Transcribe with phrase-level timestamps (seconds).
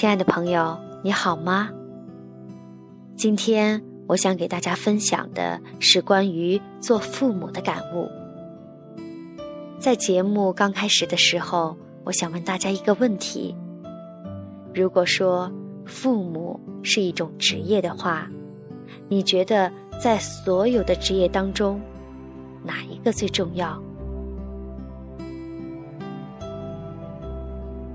[0.00, 1.70] 亲爱的朋友，你好吗？
[3.16, 8.08] 今天我想给大家分享的是关于做父母的感悟。
[9.80, 13.56] 在节目刚开始的时候，我想问大家一个问题：
[14.72, 15.50] 如果说
[15.84, 18.30] 父母是一种职业的话，
[19.08, 19.68] 你觉得
[20.00, 21.80] 在所有的职业当中，
[22.62, 23.76] 哪一个最重要？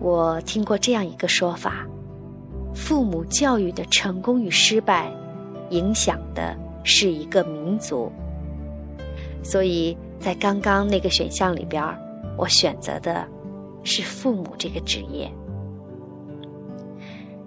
[0.00, 1.86] 我听过这样一个说法：
[2.74, 5.12] 父母教育的成功与失败，
[5.70, 8.10] 影响的是一个民族。
[9.42, 11.82] 所以在刚刚那个选项里边，
[12.36, 13.26] 我选择的
[13.84, 15.30] 是父母这个职业。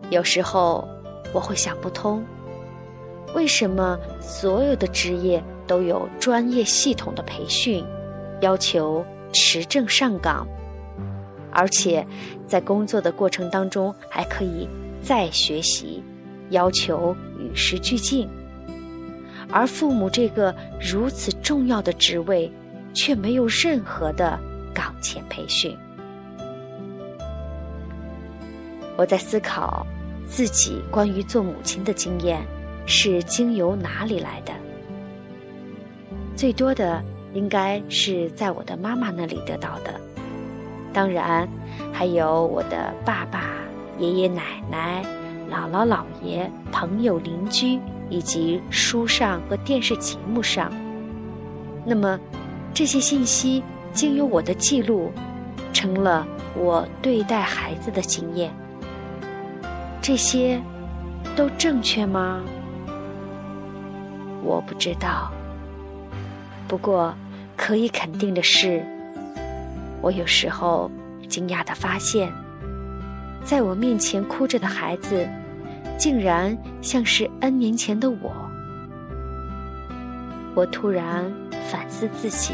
[0.10, 0.88] 有时候
[1.34, 2.24] 我会想不通，
[3.34, 7.84] 为什么所有的职业都有专业系统的培训，
[8.42, 10.48] 要求持证上岗？
[11.56, 12.06] 而且，
[12.46, 14.68] 在工作的过程当中还可以
[15.02, 16.04] 再学习，
[16.50, 18.28] 要求与时俱进。
[19.50, 22.52] 而父母这个如此重要的职位，
[22.94, 24.38] 却没有任何的
[24.74, 25.78] 岗前培训。
[28.98, 29.88] 我在思考
[30.28, 32.46] 自己关于做母亲的经验
[32.86, 34.52] 是经由哪里来的？
[36.36, 37.02] 最多的
[37.34, 40.02] 应该是在我的妈妈那里得到的。
[40.96, 41.46] 当然，
[41.92, 43.44] 还有我的爸爸、
[44.00, 45.04] 爷爷奶奶、
[45.52, 47.78] 姥姥姥爷、朋友邻居，
[48.10, 50.72] 以及书上和电视节目上。
[51.86, 52.18] 那么，
[52.74, 55.12] 这些信息经由我的记录，
[55.74, 56.26] 成了
[56.58, 58.50] 我对待孩子的经验。
[60.02, 60.62] 这些
[61.36, 62.42] 都正确吗？
[64.42, 65.30] 我不知道。
[66.70, 67.14] 不过，
[67.58, 68.82] 可以肯定的是。
[70.06, 70.92] 我有时候
[71.28, 72.32] 惊讶的发现，
[73.44, 75.28] 在我面前哭着的孩子，
[75.98, 78.32] 竟然像是 N 年前的我。
[80.54, 81.26] 我突然
[81.72, 82.54] 反思自己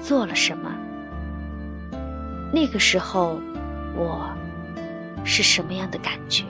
[0.00, 0.74] 做了什么。
[2.50, 3.38] 那个时候，
[3.94, 4.26] 我
[5.24, 6.46] 是什么样的感觉？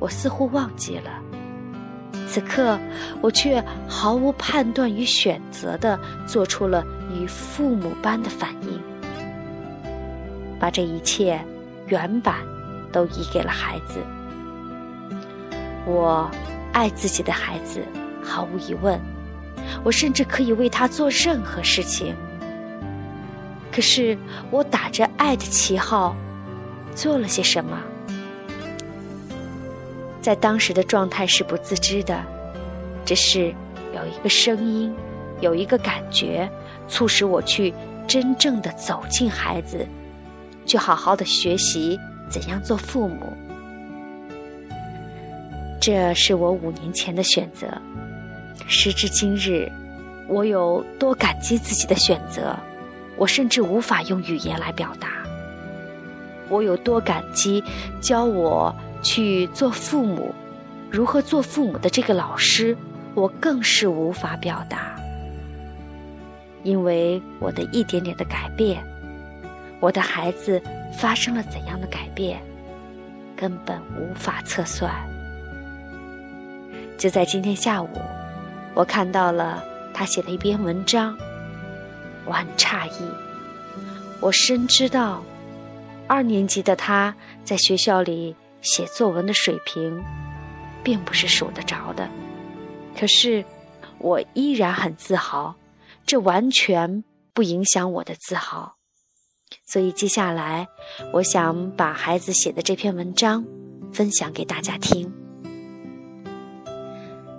[0.00, 1.12] 我似乎忘记了。
[2.26, 2.76] 此刻，
[3.20, 6.84] 我却毫无判断与选择的做出了。
[7.10, 8.80] 与父母般的反应，
[10.58, 11.40] 把这一切
[11.86, 12.36] 原版
[12.92, 14.00] 都移给了孩子。
[15.86, 16.30] 我
[16.72, 17.82] 爱自己的孩子，
[18.22, 19.00] 毫无疑问，
[19.82, 22.14] 我甚至可以为他做任何事情。
[23.72, 24.16] 可是，
[24.50, 26.14] 我打着爱的旗号，
[26.94, 27.78] 做了些什么？
[30.20, 32.22] 在当时的状态是不自知的，
[33.04, 33.54] 只是
[33.94, 34.94] 有一个声音，
[35.40, 36.50] 有一个感觉。
[36.90, 37.72] 促使我去
[38.06, 39.86] 真正的走进孩子，
[40.66, 43.32] 去好好的学习怎样做父母。
[45.80, 47.66] 这是我五年前的选择。
[48.66, 49.70] 时至今日，
[50.28, 52.54] 我有多感激自己的选择，
[53.16, 55.08] 我甚至无法用语言来表达。
[56.48, 57.64] 我有多感激
[58.00, 60.34] 教我去做父母、
[60.90, 62.76] 如何做父母的这个老师，
[63.14, 64.99] 我更是无法表达。
[66.62, 68.84] 因为我的一点点的改变，
[69.80, 70.62] 我的孩子
[70.92, 72.40] 发生了怎样的改变，
[73.36, 74.92] 根本无法测算。
[76.98, 77.88] 就在今天下午，
[78.74, 81.16] 我看到了他写的一篇文章，
[82.26, 83.10] 我很诧异。
[84.20, 85.22] 我深知道，
[86.06, 89.98] 二年级的他在学校里写作文的水平，
[90.84, 92.06] 并不是数得着的，
[92.98, 93.42] 可是
[93.96, 95.54] 我依然很自豪。
[96.06, 98.76] 这完全不影响我的自豪，
[99.66, 100.66] 所以接下来
[101.12, 103.44] 我想把孩子写的这篇文章
[103.92, 105.12] 分享给大家听。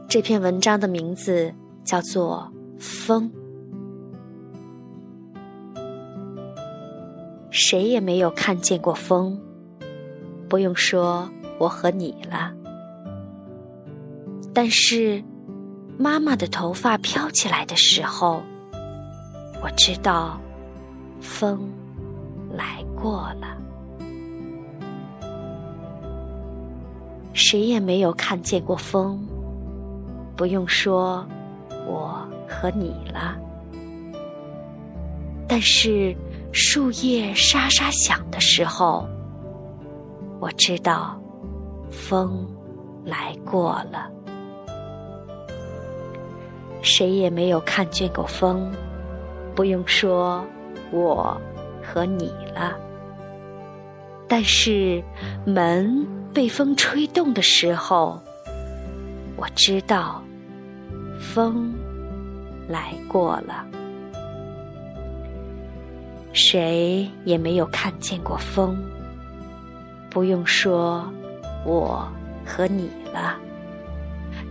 [0.07, 3.31] 这篇文章的名字叫做《风》，
[7.49, 9.39] 谁也没有看见过风，
[10.49, 11.29] 不用说
[11.59, 12.53] 我和你了，
[14.53, 15.23] 但是
[16.01, 18.41] 妈妈的头发飘起来的时候。
[19.63, 20.41] 我知道，
[21.19, 21.69] 风
[22.51, 23.55] 来过了。
[27.33, 29.23] 谁也没有看见过风，
[30.35, 31.23] 不用说
[31.85, 33.37] 我和你了。
[35.47, 36.15] 但是
[36.51, 39.07] 树叶沙沙响的时候，
[40.39, 41.21] 我知道
[41.91, 42.47] 风
[43.05, 44.09] 来过了。
[46.81, 48.71] 谁也没有看见过风。
[49.55, 50.45] 不用说，
[50.91, 51.39] 我
[51.83, 52.75] 和你了。
[54.27, 55.03] 但是
[55.45, 58.19] 门被风吹动的时候，
[59.35, 60.23] 我知道
[61.19, 61.73] 风
[62.69, 63.65] 来过了。
[66.31, 68.81] 谁也没有看见过风，
[70.09, 71.05] 不用说
[71.65, 72.07] 我
[72.45, 73.37] 和你了。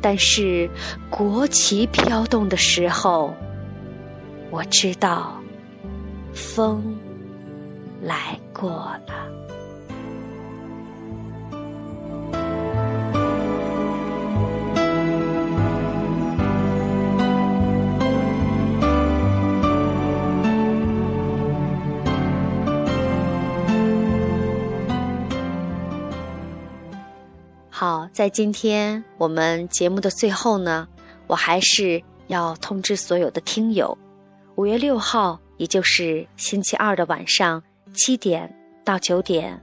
[0.01, 0.69] 但是
[1.09, 3.35] 国旗飘动的时候，
[4.51, 5.35] 我知道
[6.33, 6.97] 风
[8.03, 9.31] 来过了。
[27.81, 30.87] 好，在今天我们节目的最后呢，
[31.27, 33.97] 我还是要通知所有的听友，
[34.57, 37.63] 五月六号，也就是星期二的晚上
[37.95, 38.55] 七点
[38.85, 39.59] 到九点，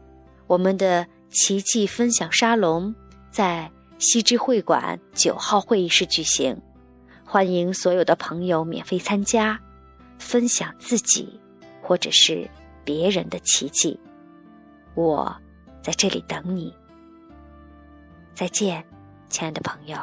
[0.47, 2.91] 我们的奇迹分享沙龙
[3.29, 6.59] 在西之会馆九号会议室举行，
[7.23, 9.59] 欢迎所有的朋友免费参加，
[10.17, 11.39] 分享自己
[11.83, 12.49] 或者是
[12.83, 13.99] 别人的奇迹，
[14.95, 15.31] 我
[15.83, 16.73] 在这里等你。
[18.37, 18.85] 再见，
[19.29, 19.97] 亲爱的朋友。